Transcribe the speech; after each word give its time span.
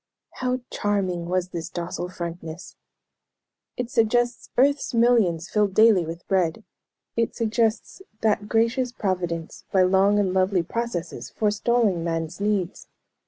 How 0.37 0.61
charming 0.71 1.27
was 1.27 1.49
this 1.49 1.69
docile 1.69 2.09
frankness! 2.09 2.75
"It 3.77 3.91
suggests 3.91 4.49
earth's 4.57 4.95
millions 4.95 5.47
filled 5.47 5.75
daily 5.75 6.07
with 6.07 6.27
bread. 6.27 6.63
It 7.15 7.35
suggests 7.35 8.01
that 8.21 8.49
gracious 8.49 8.91
Providence, 8.91 9.63
by 9.71 9.83
long 9.83 10.17
and 10.17 10.33
lovely 10.33 10.63
processes, 10.63 11.29
forestalling 11.29 12.03
man's 12.03 12.39
needs. 12.41 12.87